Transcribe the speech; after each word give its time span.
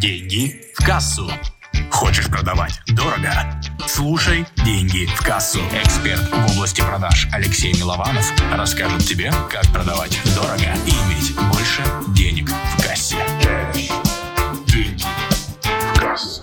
Деньги 0.00 0.60
в 0.74 0.84
кассу. 0.84 1.30
Хочешь 1.88 2.28
продавать 2.28 2.80
дорого? 2.88 3.30
Слушай 3.86 4.44
«Деньги 4.64 5.06
в 5.06 5.24
кассу». 5.24 5.60
Эксперт 5.72 6.20
в 6.20 6.56
области 6.56 6.80
продаж 6.80 7.28
Алексей 7.32 7.72
Милованов 7.74 8.32
расскажет 8.52 9.02
тебе, 9.02 9.30
как 9.48 9.62
продавать 9.72 10.20
дорого 10.34 10.74
и 10.84 10.90
иметь 10.90 11.36
больше 11.52 11.82
денег 12.12 12.48
в 12.48 12.82
кассе. 12.82 13.16
Деньги 14.66 15.04
в 15.62 16.00
кассу. 16.00 16.42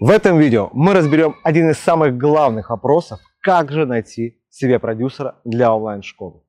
В 0.00 0.08
этом 0.08 0.38
видео 0.38 0.70
мы 0.72 0.94
разберем 0.94 1.36
один 1.44 1.70
из 1.70 1.78
самых 1.78 2.16
главных 2.16 2.70
вопросов, 2.70 3.20
как 3.40 3.70
же 3.70 3.84
найти 3.84 4.40
себе 4.48 4.78
продюсера 4.78 5.36
для 5.44 5.74
онлайн-школы. 5.74 6.40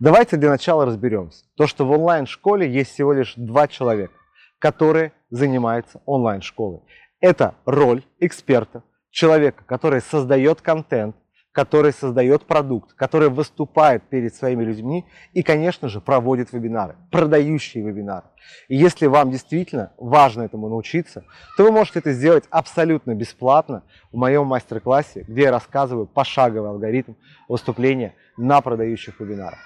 Давайте 0.00 0.36
для 0.36 0.50
начала 0.50 0.86
разберемся. 0.86 1.44
То, 1.56 1.68
что 1.68 1.86
в 1.86 1.92
онлайн-школе 1.92 2.68
есть 2.68 2.92
всего 2.92 3.12
лишь 3.12 3.34
два 3.36 3.68
человека, 3.68 4.14
которые 4.58 5.12
занимаются 5.30 6.00
онлайн-школой. 6.06 6.80
Это 7.20 7.54
роль 7.64 8.02
эксперта, 8.18 8.82
человека, 9.10 9.64
который 9.66 10.00
создает 10.00 10.60
контент, 10.60 11.16
который 11.52 11.92
создает 11.92 12.44
продукт, 12.44 12.92
который 12.94 13.28
выступает 13.28 14.04
перед 14.04 14.34
своими 14.34 14.62
людьми 14.62 15.04
и, 15.32 15.42
конечно 15.42 15.88
же, 15.88 16.00
проводит 16.00 16.52
вебинары, 16.52 16.96
продающие 17.10 17.84
вебинары. 17.84 18.26
И 18.68 18.76
если 18.76 19.06
вам 19.06 19.30
действительно 19.30 19.92
важно 19.98 20.42
этому 20.42 20.68
научиться, 20.68 21.24
то 21.56 21.64
вы 21.64 21.72
можете 21.72 21.98
это 21.98 22.12
сделать 22.12 22.44
абсолютно 22.50 23.14
бесплатно 23.14 23.82
в 24.12 24.16
моем 24.16 24.46
мастер-классе, 24.46 25.24
где 25.26 25.42
я 25.42 25.50
рассказываю 25.50 26.06
пошаговый 26.06 26.70
алгоритм 26.70 27.14
выступления 27.48 28.14
на 28.36 28.60
продающих 28.60 29.18
вебинарах. 29.18 29.58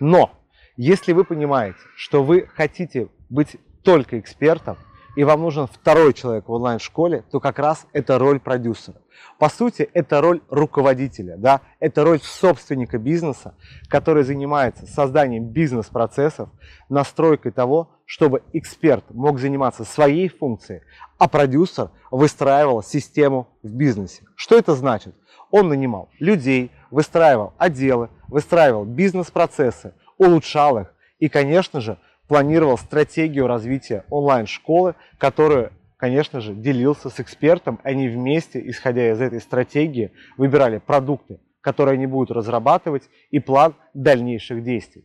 Но 0.00 0.32
если 0.76 1.12
вы 1.12 1.24
понимаете, 1.24 1.78
что 1.96 2.24
вы 2.24 2.48
хотите 2.54 3.08
быть 3.30 3.56
только 3.84 4.18
экспертом, 4.18 4.76
и 5.18 5.24
вам 5.24 5.42
нужен 5.42 5.66
второй 5.66 6.14
человек 6.14 6.46
в 6.46 6.52
онлайн-школе, 6.52 7.24
то 7.32 7.40
как 7.40 7.58
раз 7.58 7.88
это 7.92 8.20
роль 8.20 8.38
продюсера. 8.38 9.02
По 9.40 9.48
сути, 9.48 9.90
это 9.92 10.20
роль 10.20 10.42
руководителя, 10.48 11.36
да? 11.36 11.62
это 11.80 12.04
роль 12.04 12.20
собственника 12.22 12.98
бизнеса, 12.98 13.56
который 13.88 14.22
занимается 14.22 14.86
созданием 14.86 15.48
бизнес-процессов, 15.48 16.50
настройкой 16.88 17.50
того, 17.50 17.90
чтобы 18.04 18.44
эксперт 18.52 19.10
мог 19.10 19.40
заниматься 19.40 19.82
своей 19.82 20.28
функцией, 20.28 20.82
а 21.18 21.26
продюсер 21.26 21.90
выстраивал 22.12 22.84
систему 22.84 23.48
в 23.64 23.74
бизнесе. 23.74 24.22
Что 24.36 24.56
это 24.56 24.76
значит? 24.76 25.16
Он 25.50 25.68
нанимал 25.68 26.10
людей, 26.20 26.70
выстраивал 26.92 27.54
отделы, 27.58 28.08
выстраивал 28.28 28.84
бизнес-процессы, 28.84 29.94
улучшал 30.16 30.78
их 30.78 30.94
и, 31.18 31.28
конечно 31.28 31.80
же, 31.80 31.98
планировал 32.28 32.78
стратегию 32.78 33.46
развития 33.46 34.04
онлайн-школы, 34.10 34.94
которую, 35.18 35.72
конечно 35.96 36.40
же, 36.40 36.54
делился 36.54 37.10
с 37.10 37.18
экспертом. 37.18 37.80
Они 37.82 38.08
вместе, 38.08 38.62
исходя 38.68 39.10
из 39.10 39.20
этой 39.20 39.40
стратегии, 39.40 40.12
выбирали 40.36 40.78
продукты, 40.78 41.40
которые 41.60 41.94
они 41.94 42.06
будут 42.06 42.30
разрабатывать, 42.30 43.08
и 43.30 43.40
план 43.40 43.74
дальнейших 43.94 44.62
действий. 44.62 45.04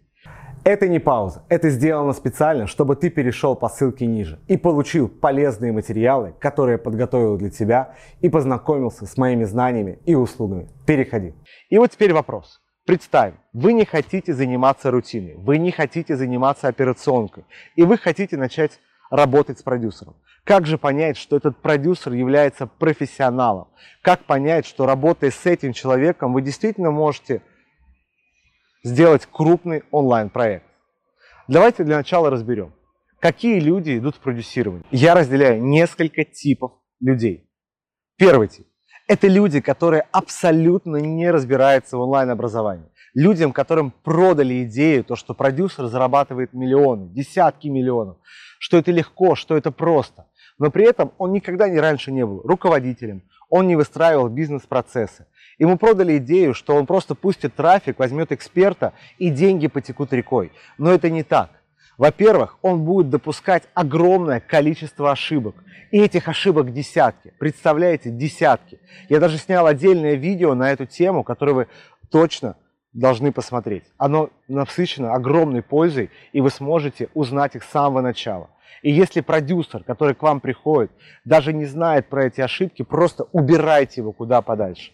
Это 0.66 0.88
не 0.88 0.99
пауза, 0.99 1.44
это 1.49 1.69
сделано 1.69 2.13
специально, 2.13 2.67
чтобы 2.67 2.95
ты 2.95 3.09
перешел 3.09 3.53
по 3.53 3.67
ссылке 3.67 4.05
ниже 4.05 4.39
и 4.47 4.55
получил 4.55 5.09
полезные 5.09 5.73
материалы, 5.73 6.33
которые 6.39 6.73
я 6.73 6.77
подготовил 6.77 7.38
для 7.38 7.49
тебя 7.49 7.95
и 8.21 8.29
познакомился 8.29 9.05
с 9.05 9.17
моими 9.17 9.44
знаниями 9.44 9.99
и 10.05 10.16
услугами. 10.16 10.69
Переходи. 10.85 11.33
И 11.69 11.77
вот 11.77 11.91
теперь 11.91 12.13
вопрос. 12.13 12.62
Представим, 12.86 13.39
вы 13.53 13.72
не 13.72 13.86
хотите 13.86 14.34
заниматься 14.34 14.92
рутиной, 14.92 15.36
вы 15.38 15.58
не 15.58 15.72
хотите 15.72 16.17
заниматься 16.17 16.67
операционкой, 16.67 17.45
и 17.75 17.84
вы 17.84 17.98
хотите 17.98 18.36
начать 18.36 18.81
работать 19.09 19.59
с 19.59 19.64
продюсером. 19.64 20.16
Как 20.44 20.66
же 20.66 20.78
понять, 20.78 21.16
что 21.16 21.38
этот 21.38 21.62
продюсер 21.62 22.12
является 22.12 22.67
профессионалом? 22.67 23.70
Как 24.02 24.25
понять, 24.25 24.66
что 24.66 24.86
работая 24.86 25.31
с 25.31 25.45
этим 25.45 25.72
человеком, 25.72 26.34
вы 26.34 26.42
действительно 26.42 26.92
можете 26.92 27.42
сделать 28.84 29.25
крупный 29.31 29.84
онлайн-проект? 29.91 30.66
Давайте 31.47 31.86
для 31.86 31.96
начала 31.96 32.30
разберем, 32.30 32.74
какие 33.19 33.62
люди 33.62 33.97
идут 33.97 34.18
в 34.18 34.19
продюсирование. 34.19 34.86
Я 34.91 35.16
разделяю 35.16 35.63
несколько 35.63 36.25
типов 36.25 36.74
людей. 37.00 37.50
Первый 38.18 38.50
тип 38.50 38.68
это 39.08 39.28
люди, 39.28 39.59
которые 39.62 40.06
абсолютно 40.12 40.97
не 40.97 41.30
разбираются 41.30 41.97
в 41.97 42.02
онлайн-образовании. 42.02 42.90
Людям, 43.14 43.52
которым 43.52 43.91
продали 43.91 44.64
идею, 44.64 45.03
то, 45.03 45.16
что 45.16 45.34
продюсер 45.34 45.86
зарабатывает 45.86 46.53
миллионы, 46.53 47.09
десятки 47.09 47.68
миллионов, 47.68 48.18
что 48.59 48.78
это 48.78 48.92
легко, 48.92 49.36
что 49.36 49.56
это 49.56 49.72
просто. 49.72 50.25
Но 50.58 50.72
при 50.72 50.86
этом 50.86 51.12
он 51.18 51.31
никогда 51.31 51.68
не 51.69 51.80
раньше 51.80 52.12
не 52.12 52.25
был 52.25 52.42
руководителем, 52.44 53.24
он 53.50 53.68
не 53.68 53.75
выстраивал 53.75 54.30
бизнес-процессы. 54.30 55.28
Ему 55.59 55.78
продали 55.78 56.18
идею, 56.18 56.53
что 56.53 56.75
он 56.75 56.88
просто 56.88 57.13
пустит 57.13 57.53
трафик, 57.56 58.00
возьмет 58.00 58.31
эксперта 58.31 58.94
и 59.19 59.30
деньги 59.30 59.68
потекут 59.68 60.12
рекой. 60.12 60.52
Но 60.80 60.92
это 60.92 61.09
не 61.12 61.24
так. 61.24 61.52
Во-первых, 61.98 62.58
он 62.62 62.84
будет 62.84 63.09
допускать 63.09 63.64
огромное 63.74 64.40
количество 64.40 65.12
ошибок. 65.12 65.56
И 65.92 66.00
этих 66.00 66.28
ошибок 66.28 66.74
десятки. 66.74 67.34
Представляете, 67.38 68.09
десятки. 68.09 68.80
Я 69.09 69.20
даже 69.20 69.38
снял 69.38 69.68
отдельное 69.68 70.16
видео 70.16 70.56
на 70.56 70.72
эту 70.72 70.86
тему, 70.86 71.24
которое 71.24 71.54
вы 71.54 71.68
точно 72.09 72.56
должны 72.94 73.31
посмотреть. 73.31 73.84
Оно 73.98 74.30
насыщено 74.48 75.14
огромной 75.14 75.62
пользой, 75.62 76.09
и 76.31 76.42
вы 76.42 76.50
сможете 76.50 77.09
узнать 77.14 77.56
их 77.56 77.64
с 77.64 77.70
самого 77.70 78.02
начала. 78.02 78.50
И 78.81 78.92
если 78.92 79.22
продюсер, 79.22 79.84
который 79.84 80.14
к 80.14 80.22
вам 80.22 80.42
приходит, 80.42 80.92
даже 81.25 81.54
не 81.54 81.66
знает 81.66 82.08
про 82.10 82.25
эти 82.25 82.42
ошибки, 82.42 82.84
просто 82.84 83.25
убирайте 83.31 84.02
его 84.02 84.12
куда 84.12 84.42
подальше. 84.42 84.92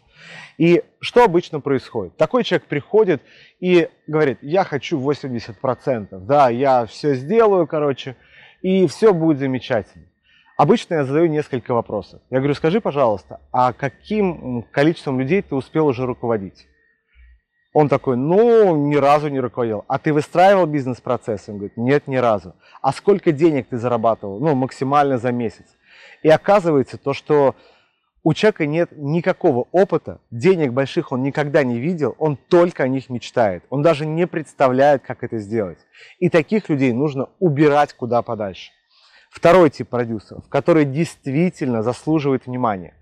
И 0.58 0.84
что 1.00 1.24
обычно 1.24 1.60
происходит? 1.60 2.18
Такой 2.18 2.44
человек 2.44 2.68
приходит 2.68 3.22
и 3.60 3.90
говорит, 4.08 4.40
я 4.42 4.64
хочу 4.64 5.00
80%, 5.00 6.08
да, 6.26 6.50
я 6.50 6.86
все 6.86 7.16
сделаю, 7.16 7.68
короче, 7.68 8.16
и 8.62 8.88
все 8.88 9.14
будет 9.14 9.40
замечательно. 9.40 10.06
Обычно 10.58 10.96
я 10.96 11.06
задаю 11.06 11.28
несколько 11.28 11.74
вопросов. 11.74 12.22
Я 12.30 12.40
говорю, 12.40 12.54
скажи, 12.54 12.82
пожалуйста, 12.82 13.40
а 13.54 13.72
каким 13.72 14.64
количеством 14.64 15.18
людей 15.18 15.42
ты 15.42 15.56
успел 15.56 15.88
уже 15.88 16.06
руководить? 16.06 16.68
Он 17.72 17.88
такой, 17.88 18.18
ну, 18.18 18.76
ни 18.76 18.96
разу 18.96 19.30
не 19.30 19.40
руководил. 19.40 19.86
А 19.88 20.00
ты 20.00 20.12
выстраивал 20.12 20.66
бизнес-процесс? 20.66 21.48
Он 21.48 21.56
говорит, 21.60 21.78
нет, 21.78 22.08
ни 22.08 22.18
разу. 22.18 22.56
А 22.82 22.92
сколько 22.92 23.32
денег 23.32 23.70
ты 23.70 23.78
зарабатывал? 23.78 24.40
Ну, 24.42 24.56
максимально 24.56 25.18
за 25.18 25.32
месяц. 25.32 25.66
И 26.24 26.30
оказывается 26.30 26.98
то, 26.98 27.14
что 27.14 27.56
у 28.24 28.34
человека 28.34 28.66
нет 28.66 28.90
никакого 28.92 29.68
опыта, 29.72 30.20
денег 30.32 30.74
больших 30.74 31.12
он 31.12 31.24
никогда 31.24 31.64
не 31.64 31.80
видел, 31.80 32.16
он 32.18 32.36
только 32.36 32.84
о 32.84 32.88
них 32.88 33.10
мечтает. 33.10 33.64
Он 33.70 33.82
даже 33.82 34.06
не 34.06 34.28
представляет, 34.28 35.04
как 35.04 35.24
это 35.24 35.38
сделать. 35.38 35.80
И 36.20 36.30
таких 36.30 36.70
людей 36.70 36.92
нужно 36.92 37.30
убирать 37.40 37.94
куда 37.94 38.22
подальше. 38.22 38.72
Второй 39.30 39.70
тип 39.70 39.90
продюсеров, 39.90 40.48
который 40.50 40.86
действительно 40.86 41.84
заслуживает 41.84 42.48
внимания. 42.48 42.94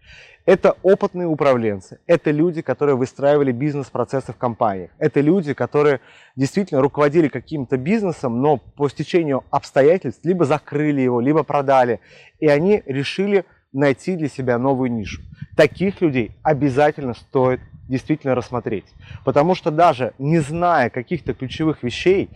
Это 0.45 0.77
опытные 0.81 1.27
управленцы, 1.27 1.99
это 2.07 2.31
люди, 2.31 2.61
которые 2.61 2.95
выстраивали 2.95 3.51
бизнес-процессы 3.51 4.31
в 4.31 4.37
компаниях, 4.37 4.91
это 4.97 5.19
люди, 5.19 5.53
которые 5.53 5.99
действительно 6.37 6.79
руководили 6.81 7.27
каким-то 7.27 7.75
бизнесом, 7.75 8.41
но 8.41 8.55
по 8.55 8.87
стечению 8.87 9.43
обстоятельств 9.49 10.23
либо 10.23 10.45
закрыли 10.45 11.01
его, 11.01 11.19
либо 11.19 11.43
продали, 11.43 11.99
и 12.39 12.47
они 12.47 12.81
решили 12.85 13.43
найти 13.77 14.15
для 14.15 14.27
себя 14.27 14.57
новую 14.57 14.91
нишу. 14.91 15.21
Таких 15.55 16.01
людей 16.01 16.31
обязательно 16.43 17.13
стоит 17.13 17.61
действительно 17.87 18.35
рассмотреть. 18.35 18.85
Потому 19.23 19.55
что 19.55 19.71
даже 19.71 20.13
не 20.17 20.39
зная 20.39 20.89
каких-то 20.89 21.33
ключевых 21.33 21.83
вещей 21.83 22.29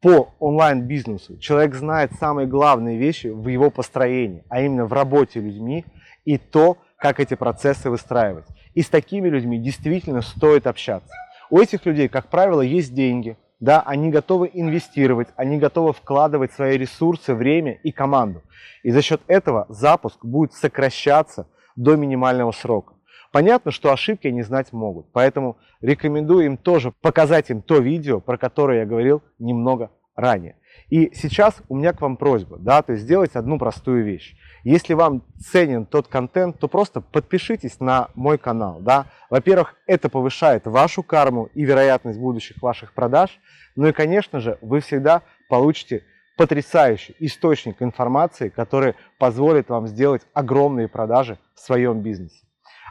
по 0.00 0.34
онлайн-бизнесу, 0.40 1.38
человек 1.38 1.74
знает 1.74 2.12
самые 2.18 2.48
главные 2.48 2.98
вещи 2.98 3.28
в 3.28 3.46
его 3.48 3.70
построении, 3.70 4.42
а 4.48 4.60
именно 4.60 4.86
в 4.86 4.92
работе 4.92 5.40
людьми 5.40 5.84
и 6.24 6.38
то, 6.38 6.78
как 6.96 7.20
эти 7.20 7.34
процессы 7.34 7.88
выстраивать. 7.88 8.46
И 8.74 8.82
с 8.82 8.88
такими 8.88 9.28
людьми 9.28 9.58
действительно 9.58 10.22
стоит 10.22 10.66
общаться. 10.66 11.12
У 11.50 11.60
этих 11.60 11.84
людей, 11.84 12.08
как 12.08 12.28
правило, 12.28 12.62
есть 12.62 12.94
деньги, 12.94 13.36
да, 13.62 13.80
они 13.86 14.10
готовы 14.10 14.50
инвестировать, 14.52 15.28
они 15.36 15.56
готовы 15.56 15.92
вкладывать 15.92 16.52
свои 16.52 16.76
ресурсы, 16.76 17.32
время 17.32 17.74
и 17.84 17.92
команду. 17.92 18.42
И 18.82 18.90
за 18.90 19.02
счет 19.02 19.20
этого 19.28 19.66
запуск 19.68 20.24
будет 20.24 20.52
сокращаться 20.52 21.46
до 21.76 21.94
минимального 21.94 22.50
срока. 22.50 22.94
Понятно, 23.30 23.70
что 23.70 23.92
ошибки 23.92 24.26
они 24.26 24.42
знать 24.42 24.72
могут, 24.72 25.12
поэтому 25.12 25.58
рекомендую 25.80 26.46
им 26.46 26.56
тоже 26.56 26.92
показать 27.02 27.50
им 27.50 27.62
то 27.62 27.78
видео, 27.78 28.18
про 28.18 28.36
которое 28.36 28.80
я 28.80 28.84
говорил 28.84 29.22
немного 29.38 29.92
ранее. 30.16 30.56
И 30.88 31.10
сейчас 31.14 31.62
у 31.68 31.76
меня 31.76 31.92
к 31.92 32.00
вам 32.00 32.16
просьба, 32.16 32.58
да, 32.58 32.82
то 32.82 32.92
есть 32.92 33.04
сделать 33.04 33.34
одну 33.34 33.58
простую 33.58 34.04
вещь. 34.04 34.36
Если 34.64 34.94
вам 34.94 35.24
ценен 35.40 35.86
тот 35.86 36.06
контент, 36.06 36.58
то 36.58 36.68
просто 36.68 37.00
подпишитесь 37.00 37.80
на 37.80 38.08
мой 38.14 38.38
канал, 38.38 38.78
да. 38.80 39.06
Во-первых, 39.30 39.74
это 39.86 40.08
повышает 40.08 40.66
вашу 40.66 41.02
карму 41.02 41.48
и 41.54 41.64
вероятность 41.64 42.18
будущих 42.18 42.60
ваших 42.62 42.92
продаж. 42.92 43.40
Ну 43.74 43.88
и, 43.88 43.92
конечно 43.92 44.38
же, 44.40 44.58
вы 44.60 44.80
всегда 44.80 45.22
получите 45.48 46.04
потрясающий 46.36 47.16
источник 47.18 47.82
информации, 47.82 48.48
который 48.48 48.94
позволит 49.18 49.68
вам 49.68 49.86
сделать 49.86 50.22
огромные 50.32 50.88
продажи 50.88 51.38
в 51.54 51.60
своем 51.60 52.00
бизнесе. 52.00 52.44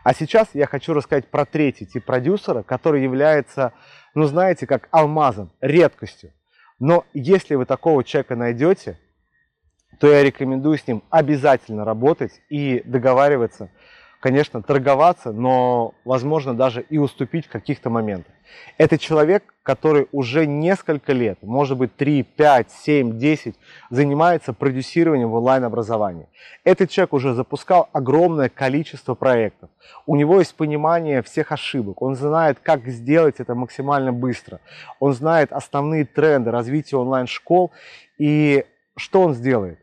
А 0.03 0.13
сейчас 0.13 0.49
я 0.53 0.65
хочу 0.65 0.93
рассказать 0.93 1.27
про 1.27 1.45
третий 1.45 1.85
тип 1.85 2.05
продюсера, 2.05 2.63
который 2.63 3.03
является, 3.03 3.73
ну 4.15 4.23
знаете, 4.25 4.65
как 4.65 4.87
алмазом, 4.91 5.51
редкостью. 5.61 6.33
Но 6.81 7.05
если 7.13 7.53
вы 7.53 7.67
такого 7.67 8.03
человека 8.03 8.35
найдете, 8.35 8.97
то 9.99 10.11
я 10.11 10.23
рекомендую 10.23 10.79
с 10.79 10.87
ним 10.87 11.03
обязательно 11.11 11.85
работать 11.85 12.41
и 12.49 12.81
договариваться 12.85 13.69
конечно, 14.21 14.61
торговаться, 14.61 15.33
но, 15.33 15.93
возможно, 16.05 16.53
даже 16.53 16.81
и 16.81 16.97
уступить 16.97 17.47
в 17.47 17.49
каких-то 17.49 17.89
моментах. 17.89 18.33
Это 18.77 18.97
человек, 18.97 19.55
который 19.63 20.07
уже 20.11 20.45
несколько 20.45 21.11
лет, 21.11 21.39
может 21.41 21.77
быть 21.77 21.95
3, 21.95 22.23
5, 22.23 22.71
7, 22.71 23.17
10, 23.17 23.55
занимается 23.89 24.53
продюсированием 24.53 25.29
в 25.29 25.33
онлайн-образовании. 25.33 26.27
Этот 26.63 26.91
человек 26.91 27.13
уже 27.13 27.33
запускал 27.33 27.89
огромное 27.93 28.49
количество 28.49 29.15
проектов. 29.15 29.69
У 30.05 30.15
него 30.15 30.39
есть 30.39 30.55
понимание 30.55 31.23
всех 31.23 31.51
ошибок. 31.51 32.01
Он 32.01 32.15
знает, 32.15 32.59
как 32.61 32.87
сделать 32.87 33.35
это 33.39 33.55
максимально 33.55 34.13
быстро. 34.13 34.59
Он 34.99 35.13
знает 35.13 35.51
основные 35.51 36.05
тренды 36.05 36.51
развития 36.51 36.97
онлайн-школ. 36.97 37.71
И 38.19 38.65
что 38.95 39.21
он 39.21 39.33
сделает? 39.33 39.79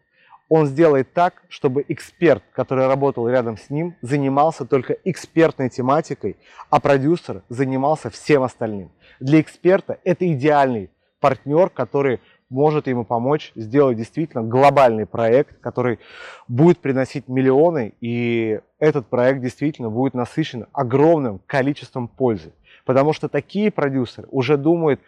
Он 0.48 0.66
сделает 0.66 1.12
так, 1.12 1.42
чтобы 1.48 1.84
эксперт, 1.88 2.42
который 2.52 2.86
работал 2.86 3.28
рядом 3.28 3.56
с 3.56 3.70
ним, 3.70 3.96
занимался 4.00 4.64
только 4.64 4.94
экспертной 5.04 5.68
тематикой, 5.68 6.36
а 6.70 6.80
продюсер 6.80 7.42
занимался 7.48 8.10
всем 8.10 8.42
остальным. 8.42 8.90
Для 9.20 9.40
эксперта 9.40 9.98
это 10.04 10.30
идеальный 10.32 10.90
партнер, 11.20 11.68
который 11.68 12.20
может 12.50 12.86
ему 12.86 13.04
помочь 13.04 13.52
сделать 13.56 13.98
действительно 13.98 14.42
глобальный 14.42 15.04
проект, 15.04 15.60
который 15.60 15.98
будет 16.46 16.78
приносить 16.78 17.28
миллионы, 17.28 17.92
и 18.00 18.60
этот 18.78 19.06
проект 19.08 19.42
действительно 19.42 19.90
будет 19.90 20.14
насыщен 20.14 20.66
огромным 20.72 21.40
количеством 21.46 22.08
пользы. 22.08 22.52
Потому 22.86 23.12
что 23.12 23.28
такие 23.28 23.70
продюсеры 23.70 24.28
уже 24.30 24.56
думают 24.56 25.00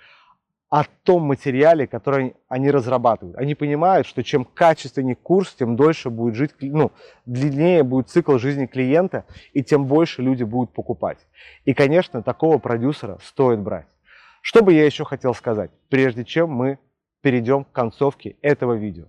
о 0.70 0.84
том 0.84 1.24
материале, 1.24 1.88
который 1.88 2.36
они 2.48 2.70
разрабатывают. 2.70 3.36
Они 3.36 3.56
понимают, 3.56 4.06
что 4.06 4.22
чем 4.22 4.44
качественнее 4.44 5.16
курс, 5.16 5.52
тем 5.54 5.74
дольше 5.74 6.10
будет 6.10 6.36
жить, 6.36 6.52
ну, 6.60 6.92
длиннее 7.26 7.82
будет 7.82 8.08
цикл 8.08 8.38
жизни 8.38 8.66
клиента, 8.66 9.24
и 9.52 9.64
тем 9.64 9.86
больше 9.86 10.22
люди 10.22 10.44
будут 10.44 10.72
покупать. 10.72 11.18
И, 11.64 11.74
конечно, 11.74 12.22
такого 12.22 12.58
продюсера 12.58 13.18
стоит 13.20 13.58
брать. 13.58 13.86
Что 14.42 14.62
бы 14.62 14.72
я 14.72 14.86
еще 14.86 15.04
хотел 15.04 15.34
сказать, 15.34 15.72
прежде 15.88 16.24
чем 16.24 16.50
мы 16.50 16.78
перейдем 17.20 17.64
к 17.64 17.72
концовке 17.72 18.36
этого 18.40 18.74
видео? 18.74 19.06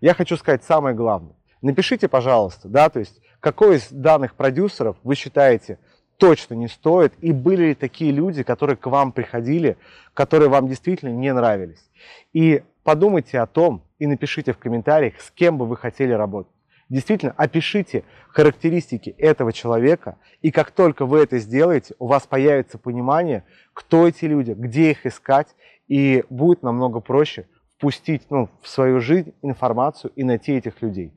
Я 0.00 0.14
хочу 0.14 0.38
сказать 0.38 0.64
самое 0.64 0.96
главное. 0.96 1.36
Напишите, 1.60 2.08
пожалуйста, 2.08 2.68
да, 2.68 2.88
то 2.88 3.00
есть, 3.00 3.20
какой 3.38 3.76
из 3.76 3.88
данных 3.90 4.34
продюсеров 4.34 4.96
вы 5.04 5.14
считаете 5.14 5.78
точно 6.18 6.54
не 6.54 6.68
стоит. 6.68 7.12
И 7.20 7.32
были 7.32 7.68
ли 7.68 7.74
такие 7.74 8.12
люди, 8.12 8.42
которые 8.42 8.76
к 8.76 8.86
вам 8.86 9.12
приходили, 9.12 9.76
которые 10.14 10.48
вам 10.48 10.68
действительно 10.68 11.10
не 11.10 11.32
нравились. 11.32 11.90
И 12.32 12.62
подумайте 12.84 13.40
о 13.40 13.46
том 13.46 13.82
и 13.98 14.06
напишите 14.06 14.52
в 14.52 14.58
комментариях, 14.58 15.20
с 15.20 15.30
кем 15.30 15.58
бы 15.58 15.66
вы 15.66 15.76
хотели 15.76 16.12
работать. 16.12 16.52
Действительно, 16.88 17.32
опишите 17.38 18.04
характеристики 18.28 19.10
этого 19.16 19.52
человека, 19.52 20.18
и 20.42 20.50
как 20.50 20.72
только 20.72 21.06
вы 21.06 21.20
это 21.20 21.38
сделаете, 21.38 21.94
у 21.98 22.06
вас 22.06 22.26
появится 22.26 22.76
понимание, 22.76 23.44
кто 23.72 24.06
эти 24.06 24.26
люди, 24.26 24.52
где 24.52 24.90
их 24.90 25.06
искать, 25.06 25.48
и 25.88 26.24
будет 26.28 26.62
намного 26.62 27.00
проще 27.00 27.46
впустить 27.76 28.22
ну, 28.30 28.48
в 28.60 28.68
свою 28.68 29.00
жизнь 29.00 29.32
информацию 29.42 30.12
и 30.16 30.22
найти 30.22 30.52
этих 30.52 30.82
людей. 30.82 31.12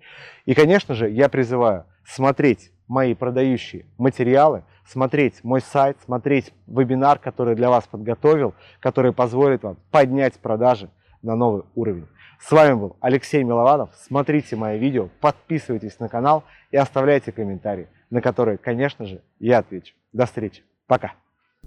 И, 0.46 0.54
конечно 0.54 0.96
же, 0.96 1.10
я 1.10 1.30
призываю 1.30 1.86
смотреть 2.06 2.72
мои 2.88 3.14
продающие 3.14 3.86
материалы, 3.98 4.64
смотреть 4.86 5.44
мой 5.44 5.62
сайт, 5.62 5.98
смотреть 6.06 6.54
вебинар, 6.68 7.20
который 7.20 7.56
для 7.56 7.70
вас 7.70 7.86
подготовил, 7.88 8.54
который 8.80 9.14
позволит 9.14 9.64
вам 9.64 9.78
поднять 9.92 10.36
продажи 10.36 10.90
на 11.22 11.36
новый 11.36 11.64
уровень. 11.76 12.08
С 12.40 12.52
вами 12.52 12.74
был 12.74 12.98
Алексей 13.00 13.44
Милованов. 13.44 13.90
Смотрите 13.96 14.56
мои 14.56 14.78
видео, 14.78 15.10
подписывайтесь 15.22 16.00
на 16.00 16.10
канал 16.10 16.44
и 16.72 16.78
оставляйте 16.78 17.32
комментарии, 17.32 17.88
на 18.10 18.22
которые, 18.22 18.58
конечно 18.58 19.06
же, 19.06 19.22
я 19.40 19.60
отвечу. 19.60 19.96
До 20.14 20.26
встречи. 20.26 20.64
Пока. 20.88 21.14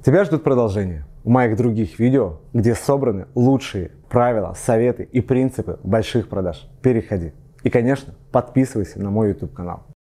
Тебя 0.05 0.25
ждут 0.25 0.45
продолжение 0.45 1.07
в 1.25 1.29
моих 1.29 1.57
других 1.57 1.99
видео, 1.99 2.41
где 2.53 2.75
собраны 2.75 3.27
лучшие 3.35 3.91
правила, 4.09 4.55
советы 4.55 5.03
и 5.03 5.21
принципы 5.21 5.81
больших 5.83 6.29
продаж. 6.29 6.69
Переходи. 6.83 7.33
И, 7.65 7.71
конечно, 7.71 8.15
подписывайся 8.31 9.03
на 9.03 9.11
мой 9.11 9.31
YouTube 9.31 9.53
канал. 9.53 9.89